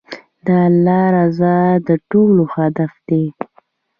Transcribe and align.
د 0.45 0.47
الله 0.67 1.03
رضا 1.17 1.57
د 1.87 1.89
ټولو 2.09 2.43
هدف 2.55 2.91
دی. 3.07 3.23